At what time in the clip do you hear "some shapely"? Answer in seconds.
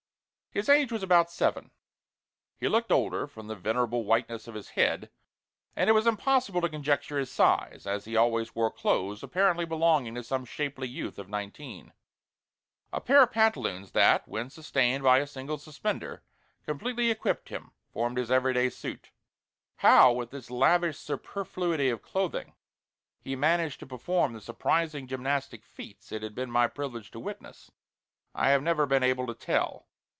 10.23-10.89